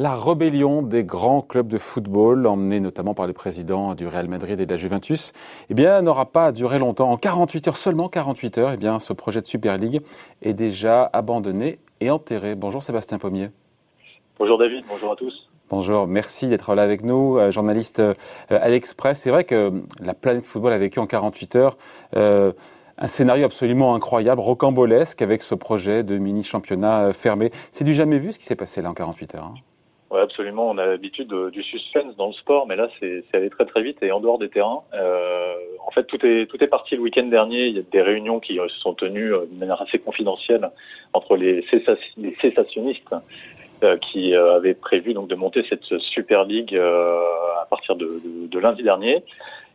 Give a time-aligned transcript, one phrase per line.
[0.00, 4.60] La rébellion des grands clubs de football, emmenée notamment par les présidents du Real Madrid
[4.60, 5.32] et de la Juventus,
[5.70, 7.10] eh bien, n'aura pas duré longtemps.
[7.10, 10.00] En 48 heures, seulement 48 heures, eh bien, ce projet de Super League
[10.40, 12.54] est déjà abandonné et enterré.
[12.54, 13.50] Bonjour Sébastien Pommier.
[14.38, 15.50] Bonjour David, bonjour à tous.
[15.68, 18.14] Bonjour, merci d'être là avec nous, euh, journaliste euh,
[18.50, 19.18] à l'Express.
[19.18, 21.76] C'est vrai que la planète football a vécu en 48 heures
[22.14, 22.52] euh,
[22.98, 27.50] un scénario absolument incroyable, rocambolesque, avec ce projet de mini-championnat fermé.
[27.72, 29.44] C'est du jamais vu ce qui s'est passé là en 48 heures.
[29.44, 29.54] Hein.
[30.10, 30.70] Oui, absolument.
[30.70, 34.02] On a l'habitude du suspense dans le sport, mais là, c'est allé très très vite
[34.02, 34.82] et en dehors des terrains.
[34.94, 35.54] Euh,
[35.86, 37.66] en fait, tout est tout est parti le week-end dernier.
[37.66, 40.70] Il y a des réunions qui se sont tenues euh, de manière assez confidentielle
[41.12, 41.62] entre les,
[42.40, 43.14] cessationnistes
[43.82, 47.20] euh, qui euh, avaient prévu donc de monter cette Super League euh,
[47.60, 49.22] à partir de, de, de lundi dernier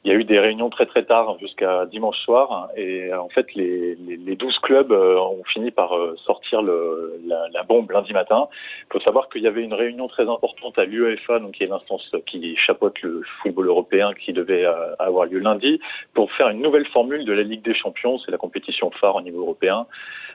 [0.04, 3.54] il y a eu des réunions très très tard jusqu'à dimanche soir et en fait
[3.56, 7.90] les, les, les 12 clubs euh, ont fini par euh, sortir le, la, la, bombe
[7.90, 8.48] lundi matin.
[8.82, 11.68] Il faut savoir qu'il y avait une réunion très importante à l'UEFA, donc qui est
[11.68, 15.80] l'instance qui chapeaute le football européen, qui devait euh, avoir lieu lundi
[16.14, 18.20] pour faire une nouvelle formule de la Ligue des Champions.
[18.20, 19.88] C'est la compétition phare au niveau européen,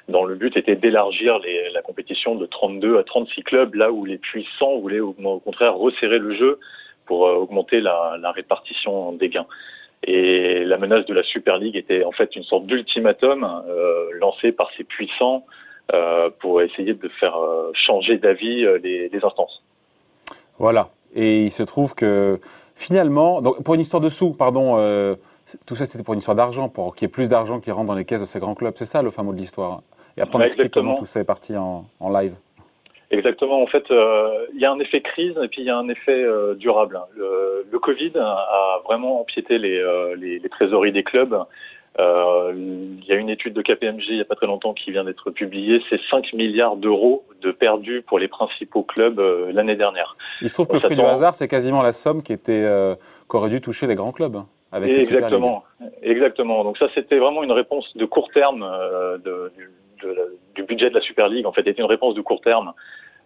[0.09, 1.41] dont le but était d'élargir
[1.75, 6.19] la compétition de 32 à 36 clubs, là où les puissants voulaient au contraire resserrer
[6.19, 6.59] le jeu
[7.09, 9.47] pour euh, augmenter la, la, répartition des gains.
[10.05, 14.53] Et la menace de la Super League était en fait une sorte d'ultimatum euh, lancé
[14.53, 15.45] par ces puissants
[15.93, 19.65] euh, pour essayer de faire euh, changer d'avis les, les, instances.
[20.59, 20.91] Voilà.
[21.15, 22.39] Et il se trouve que
[22.77, 24.77] finalement, donc pour une histoire de sous, pardon,
[25.67, 27.87] tout ça c'était pour une histoire d'argent, pour qu'il y ait plus d'argent qui rentre
[27.87, 28.75] dans les caisses de ces grands clubs.
[28.77, 29.83] C'est ça le fameux de l'histoire.
[30.17, 32.35] Et après on explique comment tout ça est parti en, en live.
[33.11, 33.63] Exactement.
[33.63, 35.89] En fait, euh, il y a un effet crise et puis il y a un
[35.89, 37.01] effet euh, durable.
[37.17, 41.39] Le, le, Covid a vraiment empiété les, euh, les, les trésoreries des clubs.
[41.99, 44.93] Euh, il y a une étude de KPMG il n'y a pas très longtemps qui
[44.93, 45.83] vient d'être publiée.
[45.91, 50.17] C'est 5 milliards d'euros de perdus pour les principaux clubs euh, l'année dernière.
[50.41, 52.95] Il se trouve que le fruit du hasard, c'est quasiment la somme qui était euh,
[53.27, 54.37] qu'aurait dû toucher les grands clubs.
[54.71, 55.65] Avec exactement,
[56.03, 56.63] exactement.
[56.63, 58.61] Donc ça, c'était vraiment une réponse de court terme
[59.25, 59.51] de,
[60.55, 61.47] du budget de la Super League.
[61.47, 62.73] En fait, était une réponse de court terme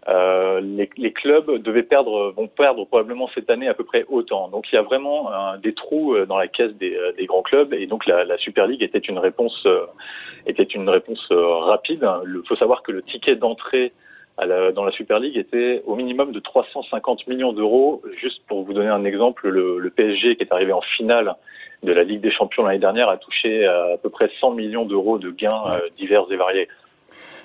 [0.09, 4.49] euh, les, clubs devaient perdre, vont perdre probablement cette année à peu près autant.
[4.49, 5.31] Donc il y a vraiment
[5.63, 8.37] des trous euh, dans la caisse des, euh, des, grands clubs et donc la, la
[8.37, 9.67] Super League était une réponse,
[10.47, 12.09] était une réponse rapide.
[12.27, 13.93] Il faut savoir que le ticket d'entrée
[14.39, 18.03] dans la Super League était au minimum de 350 millions d'euros.
[18.21, 21.37] Juste pour vous donner un exemple, le, le, PSG qui est arrivé en finale
[21.83, 24.85] de la Ligue des Champions l'année dernière a touché à, à peu près 100 millions
[24.85, 26.69] d'euros de gains divers et variés.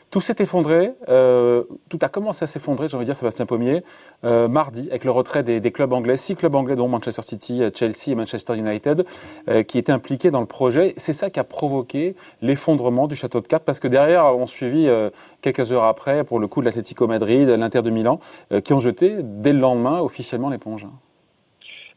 [0.09, 3.83] Tout s'est effondré, euh, tout a commencé à s'effondrer, j'ai envie de dire, Sébastien Pommier,
[4.23, 7.61] euh, mardi, avec le retrait des, des, clubs anglais, six clubs anglais, dont Manchester City,
[7.75, 9.05] Chelsea et Manchester United,
[9.49, 10.93] euh, qui étaient impliqués dans le projet.
[10.95, 14.87] C'est ça qui a provoqué l'effondrement du château de cartes, parce que derrière, on suivi
[14.87, 15.09] euh,
[15.41, 18.21] quelques heures après, pour le coup, de l'Atlético Madrid, l'Inter de Milan,
[18.53, 20.87] euh, qui ont jeté, dès le lendemain, officiellement l'éponge.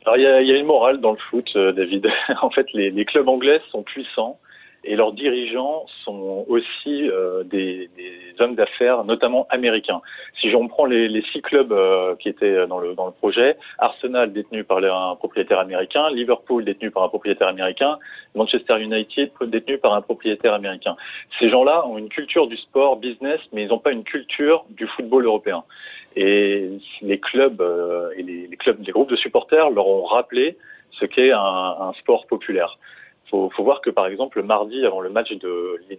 [0.04, 2.08] Alors, il y a, y a, une morale dans le foot, euh, David.
[2.42, 4.38] en fait, les, les clubs anglais sont puissants
[4.82, 10.00] et leurs dirigeants sont aussi euh, des, des, hommes d'affaires, notamment américains.
[10.40, 13.58] Si j'en prends les, les, six clubs euh, qui étaient dans le, dans le projet,
[13.78, 17.98] Arsenal détenu par un propriétaire américain, Liverpool détenu par un propriétaire américain,
[18.34, 20.96] Manchester United détenu par un propriétaire américain.
[21.38, 24.86] Ces gens-là ont une culture du sport, business, mais ils n'ont pas une culture du
[24.86, 25.64] football européen.
[26.16, 26.70] Et
[27.02, 30.56] les clubs euh, et les, clubs, les groupes de supporters leur ont rappelé
[30.92, 32.78] ce qu'est un, sport populaire
[33.30, 35.96] faut, faut voir que par exemple mardi avant le match de, de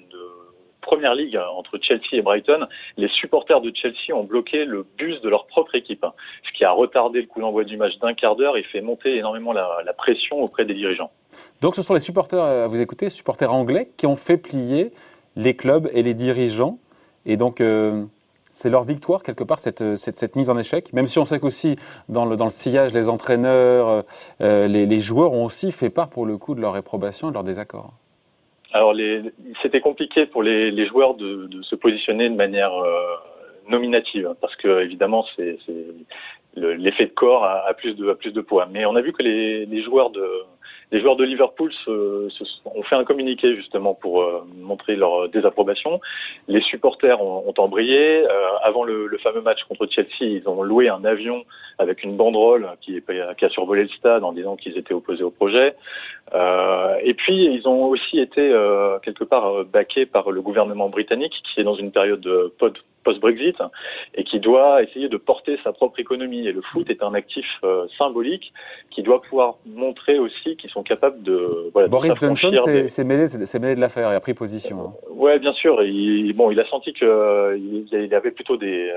[0.82, 2.68] Première Ligue entre Chelsea et Brighton,
[2.98, 6.06] les supporters de Chelsea ont bloqué le bus de leur propre équipe,
[6.44, 9.16] ce qui a retardé le coup d'envoi du match d'un quart d'heure et fait monter
[9.16, 11.12] énormément la, pression auprès des dirigeants.
[11.62, 14.92] Donc ce sont les supporters, à vous écouter, supporters anglais qui ont fait plier
[15.36, 16.80] les clubs et les dirigeants.
[17.26, 18.04] Et donc euh,
[18.52, 20.94] c'est leur victoire quelque part cette, cette, cette, mise en échec.
[20.94, 21.78] Même si on sait qu'aussi
[22.10, 24.04] dans le, dans le sillage, les entraîneurs,
[24.42, 27.32] euh, les, les, joueurs ont aussi fait part pour le coup de leur réprobation et
[27.32, 27.94] de leur désaccord.
[28.74, 28.94] Alors
[29.62, 33.16] c'était compliqué pour les, les joueurs de, de, se positionner de manière euh,
[33.68, 35.58] nominative parce que évidemment c'est
[36.56, 38.68] l'effet de corps a, a, plus de a plus de poids.
[38.72, 40.26] Mais on a vu que les, les joueurs de
[40.92, 45.30] les joueurs de Liverpool se, se, ont fait un communiqué justement pour euh, montrer leur
[45.30, 46.02] désapprobation.
[46.50, 48.26] Les supporters ont, ont embrayé.
[48.28, 48.30] Euh,
[48.62, 51.46] avant le, le, fameux match contre Chelsea, ils ont loué un avion
[51.80, 53.02] avec une banderole qui,
[53.38, 55.76] qui a survolé le stade en disant qu'ils étaient opposés au projet.
[56.34, 60.90] Euh, et puis ils ont aussi été euh, quelque part euh, baqués par le gouvernement
[60.90, 62.26] britannique qui est dans une période
[63.04, 63.58] post-Brexit
[64.16, 66.48] et qui doit essayer de porter sa propre économie.
[66.48, 68.54] Et le foot est un actif euh, symbolique
[68.90, 71.70] qui doit pouvoir montrer aussi qu'ils sont capables de.
[71.74, 72.52] Voilà, Boris Johnson
[72.88, 73.28] s'est mêlé,
[73.60, 74.82] mêlé, de l'affaire et a pris position.
[74.82, 74.94] Hein.
[75.12, 75.82] ouais, bien sûr.
[75.84, 77.08] Il, bon, il a senti qu'il
[77.92, 78.92] il avait plutôt des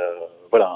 [0.50, 0.72] voilà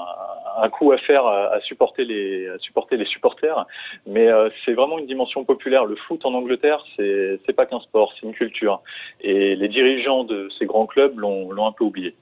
[0.61, 3.65] un coup à faire à, supporter les à supporter les supporters,
[4.05, 4.27] mais
[4.65, 5.85] c'est vraiment une dimension populaire.
[5.85, 8.81] Le foot en Angleterre, c'est c'est pas qu'un sport, c'est une culture,
[9.21, 12.15] et les dirigeants de ces grands clubs l'ont l'ont un peu oublié.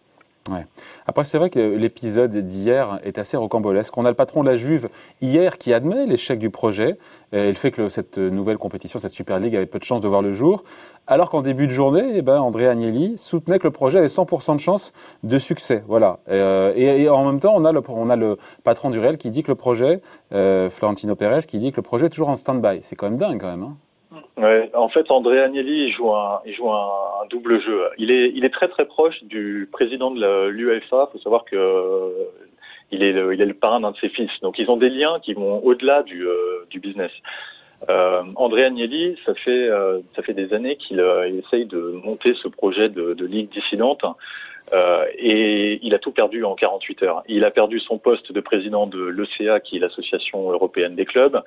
[0.50, 0.66] Ouais.
[1.06, 3.98] Après, c'est vrai que l'épisode d'hier est assez rocambolesque.
[3.98, 4.90] On a le patron de la Juve
[5.22, 6.98] hier qui admet l'échec du projet
[7.34, 10.08] et le fait que cette nouvelle compétition, cette Super League, avait peu de chances de
[10.08, 10.64] voir le jour.
[11.10, 14.56] Alors qu'en début de journée, eh ben, André Agnelli soutenait que le projet avait 100%
[14.56, 14.92] de chances
[15.24, 15.84] de succès.
[15.88, 16.20] Voilà.
[16.30, 19.32] Euh, et, en même temps, on a, le, on a le patron du Real qui
[19.32, 20.02] dit que le projet,
[20.34, 22.80] euh, Florentino Pérez, qui dit que le projet est toujours en stand-by.
[22.82, 23.64] C'est quand même dingue, quand même.
[23.64, 23.78] Hein.
[24.74, 27.90] En fait, André Agnelli joue un, il joue un, double jeu.
[27.98, 31.10] Il est, il est très très proche du président de l'UEFA.
[31.10, 32.12] Il faut savoir que
[32.92, 34.32] il est le, il est le parrain d'un de ses fils.
[34.42, 37.12] Donc, ils ont des liens qui vont au-delà du, euh, du business.
[37.90, 42.34] Euh, André Agnelli, ça fait euh, ça fait des années qu'il euh, essaye de monter
[42.42, 44.04] ce projet de, de ligue dissidente
[44.74, 47.24] euh, et il a tout perdu en 48 heures.
[47.28, 51.42] Il a perdu son poste de président de l'ECA, qui est l'association européenne des clubs.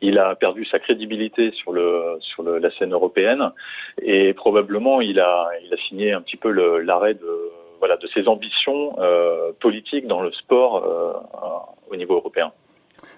[0.00, 3.50] Il a perdu sa crédibilité sur le sur le, la scène européenne
[4.00, 6.50] et probablement il a il a signé un petit peu
[6.80, 7.50] l'arrêt de
[7.80, 11.12] voilà de ses ambitions euh, politiques dans le sport euh,
[11.90, 12.52] au niveau européen.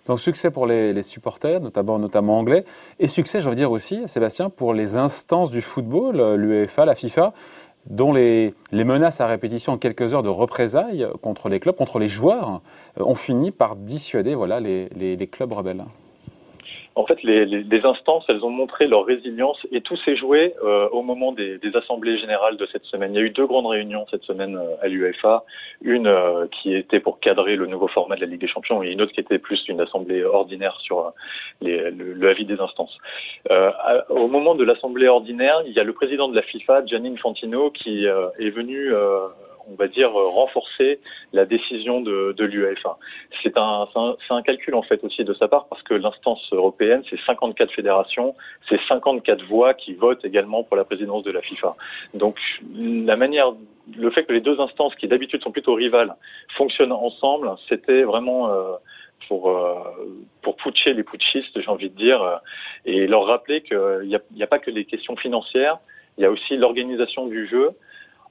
[0.07, 2.65] Donc succès pour les, supporters, notamment, anglais,
[2.99, 7.33] et succès, je veux dire aussi, Sébastien, pour les instances du football, l'UEFA, la FIFA,
[7.87, 12.09] dont les, menaces à répétition en quelques heures de représailles contre les clubs, contre les
[12.09, 12.63] joueurs,
[12.99, 15.85] euh, ont fini par dissuader voilà, les clubs rebelles
[16.97, 20.89] en fait, les, les, instances, elles ont montré leur résilience et tout s'est joué euh,
[20.91, 23.13] au moment des, des, assemblées générales de cette semaine.
[23.13, 25.45] Il y a eu deux grandes réunions cette semaine euh, à l'UEFA,
[25.83, 28.93] une euh, qui était pour cadrer le nouveau format de la Ligue des Champions et
[28.93, 31.13] une autre qui était plus une assemblée ordinaire sur
[31.61, 32.97] les, le, le, avis des instances.
[34.09, 37.71] au moment de l'assemblée ordinaire, il y a le président de la FIFA, Gianni Infantino,
[37.71, 38.93] qui est venu
[39.71, 41.01] on va dire, euh, renforcer
[41.33, 42.99] la décision de, de l'UEFA.
[43.43, 47.03] C'est un, un, un, calcul en fait aussi de sa part parce que l'instance européenne,
[47.09, 48.35] c'est 54 fédérations,
[48.69, 51.77] c'est 54 voix qui votent également pour la présidence de la FIFA.
[52.15, 52.39] Donc
[52.75, 53.53] la manière,
[53.97, 56.15] le fait que les deux instances qui d'habitude sont plutôt rivales
[56.57, 58.75] fonctionnent ensemble, c'était vraiment euh,
[59.29, 59.75] pour euh,
[60.43, 62.37] pour putcher les putschistes, j'ai envie de dire, euh,
[62.85, 65.79] et leur rappeler qu'il n'y a, a pas que les questions financières,
[66.19, 67.71] il y a aussi l'organisation du jeu.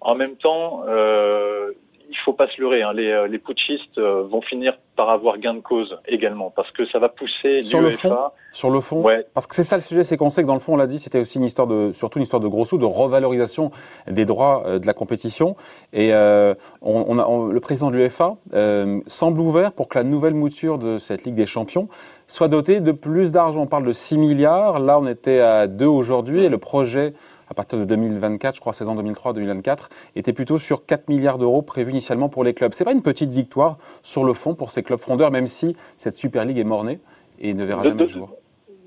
[0.04, 1.72] En même temps, euh,
[2.14, 2.84] il faut pas se leurrer.
[2.84, 2.94] Hein.
[2.94, 6.86] Les, euh, les putschistes euh, vont finir par avoir gain de cause également, parce que
[6.88, 8.16] ça va pousser sur le fond.
[8.52, 9.26] Sur le fond, ouais.
[9.34, 10.86] parce que c'est ça le sujet, c'est qu'on sait que dans le fond, on l'a
[10.86, 13.72] dit, c'était aussi une histoire de, surtout une histoire de gros sous, de revalorisation
[14.08, 15.56] des droits euh, de la compétition.
[15.92, 16.54] Et euh,
[16.84, 20.78] on, on a, le président de l'UEFA euh, semble ouvert pour que la nouvelle mouture
[20.78, 21.88] de cette Ligue des Champions
[22.28, 23.62] soit dotée de plus d'argent.
[23.62, 24.80] On parle de 6 milliards.
[24.80, 27.14] Là, on était à 2 aujourd'hui, et le projet
[27.54, 31.92] à partir de 2024, je crois saison 2003-2024, était plutôt sur 4 milliards d'euros prévus
[31.92, 32.74] initialement pour les clubs.
[32.74, 36.16] C'est pas une petite victoire sur le fond pour ces clubs frondeurs, même si cette
[36.16, 37.00] Super League est mornée
[37.40, 38.30] et ne verra jamais le jour.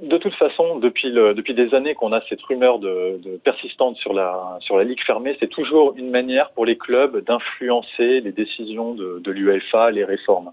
[0.02, 3.96] De toute façon, depuis, le, depuis des années qu'on a cette rumeur de, de, persistante
[3.96, 8.32] sur la, sur la ligue fermée, c'est toujours une manière pour les clubs d'influencer les
[8.32, 10.50] décisions de, de l'UEFA, les réformes.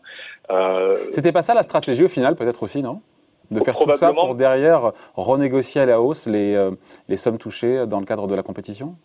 [0.49, 0.95] Euh...
[1.11, 3.01] C'était pas ça la stratégie au final, peut-être aussi, non?
[3.53, 6.71] De faire tout ça pour derrière renégocier à la hausse les, euh,
[7.07, 8.95] les sommes touchées dans le cadre de la compétition?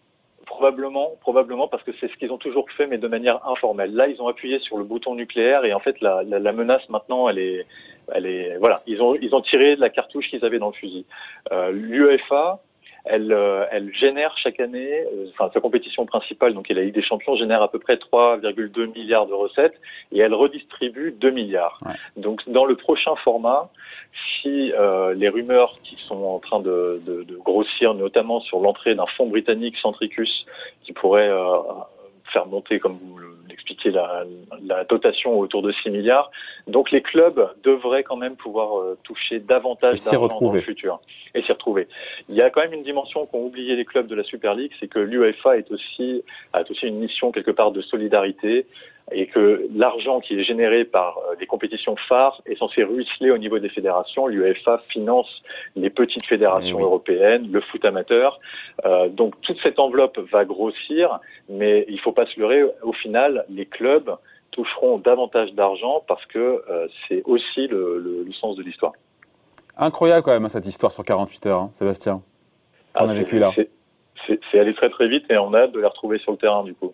[0.47, 3.95] Probablement, probablement parce que c'est ce qu'ils ont toujours fait, mais de manière informelle.
[3.95, 6.89] Là, ils ont appuyé sur le bouton nucléaire et en fait, la, la, la menace
[6.89, 7.67] maintenant, elle est,
[8.13, 11.05] elle est, voilà, ils ont, ils ont tiré la cartouche qu'ils avaient dans le fusil.
[11.53, 12.61] Euh, L'UEFA,
[13.09, 17.03] elle, euh, elle génère chaque année, euh, enfin sa compétition principale, donc la Ligue des
[17.03, 19.75] Champions, génère à peu près 3,2 milliards de recettes
[20.13, 21.79] et elle redistribue 2 milliards.
[21.85, 21.95] Ouais.
[22.17, 23.71] Donc dans le prochain format,
[24.41, 28.95] si euh, les rumeurs qui sont en train de, de, de grossir, notamment sur l'entrée
[28.95, 30.47] d'un fonds britannique Centricus,
[30.83, 31.59] qui pourrait euh,
[32.39, 33.19] faire monter, comme vous
[33.49, 34.25] l'expliquez, la,
[34.63, 36.31] la, dotation autour de 6 milliards.
[36.67, 41.01] Donc les clubs devraient quand même pouvoir euh, toucher davantage d'argent dans le futur
[41.35, 41.89] et s'y retrouver.
[42.29, 44.73] Il y a quand même une dimension qu'ont oublié les clubs de la Super League,
[44.79, 48.67] c'est que l'UEFA est aussi a aussi une mission quelque part de solidarité
[49.13, 53.39] et que l'argent qui est généré par euh, les compétitions phares est censé ruisseler au
[53.39, 54.27] niveau des fédérations.
[54.27, 55.29] L'UEFA finance
[55.77, 56.83] les petites fédérations oui.
[56.83, 58.39] européennes, le foot amateur.
[58.85, 62.63] Euh, donc toute cette enveloppe va grossir, mais il ne faut pas se leurrer.
[62.83, 64.17] Au final, les clubs
[64.51, 68.93] toucheront davantage d'argent parce que euh, c'est aussi le, le, le, sens de l'histoire.
[69.77, 72.23] Incroyable quand même cette histoire sur 48 heures, hein, Sébastien.
[72.95, 73.53] Qu'on ah, a vécu là
[74.51, 76.63] c'est allé très très vite et on a hâte de les retrouver sur le terrain
[76.63, 76.93] du coup.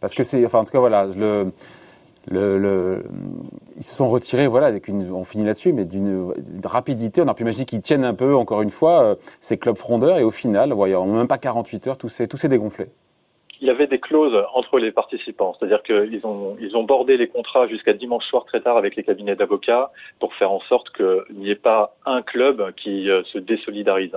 [0.00, 1.08] Parce que c'est, enfin en tout cas voilà,
[2.30, 6.32] ils se sont retirés, voilà, avec une, on finit là-dessus, mais d'une
[6.64, 7.22] rapidité.
[7.22, 10.18] On a pu imaginer qu'ils tiennent un peu, encore une fois, euh, ces clubs frondeurs,
[10.18, 12.86] et au final, en même pas 48 heures, tout s'est dégonflé.
[13.60, 17.28] Il y avait des clauses entre les participants, c'est-à-dire qu'ils ont ils ont bordé les
[17.28, 21.36] contrats jusqu'à dimanche soir très tard avec les cabinets d'avocats pour faire en sorte qu'il
[21.36, 24.16] n'y ait pas un club qui euh, se désolidarise.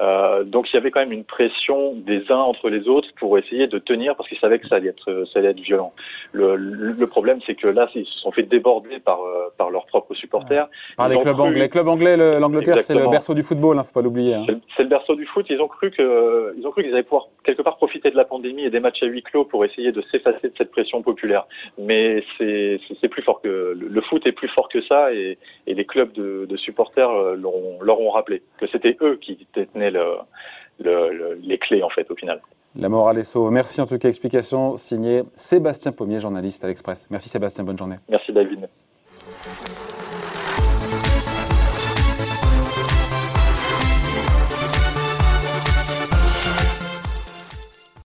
[0.00, 3.36] Euh, donc il y avait quand même une pression des uns entre les autres pour
[3.38, 5.92] essayer de tenir parce qu'ils savaient que ça allait être ça allait être violent.
[6.32, 9.86] Le, le, problème c'est que là ils se sont fait déborder par euh, par leurs
[9.86, 10.68] propres supporters.
[10.96, 11.68] Par les clubs anglais.
[11.68, 14.34] Club anglais, l'Angleterre c'est le berceau du football, hein, faut pas l'oublier.
[14.34, 14.46] Hein.
[14.76, 15.46] C'est le berceau du foot.
[15.50, 18.24] Ils ont cru que ils ont cru qu'ils allaient pouvoir quelque part profiter de la
[18.24, 21.46] pandémie et des matchs à huis clos pour essayer de s'effacer de cette pression populaire.
[21.78, 25.84] Mais c'est plus fort que le foot est plus fort que ça et, et les
[25.84, 30.06] clubs de, de supporters leur ont rappelé que c'était eux qui détenaient le,
[30.78, 32.40] le, les clés en fait au final.
[32.76, 33.50] La morale est sauve.
[33.50, 34.08] Merci en tout cas.
[34.08, 37.08] Explication signée Sébastien Pommier, journaliste à l'Express.
[37.10, 37.96] Merci Sébastien, bonne journée.
[38.08, 38.68] Merci David.